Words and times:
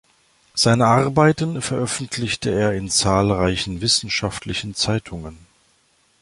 Seine 0.55 0.87
Arbeiten 0.87 1.61
veröffentlichte 1.61 2.49
er 2.49 2.73
in 2.73 2.89
zahlreichen 2.89 3.81
wissenschaftlichen 3.81 4.73
Zeitungen. 4.73 5.37